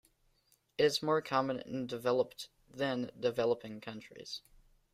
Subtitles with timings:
[0.79, 4.41] It is more common in developed than developing countries.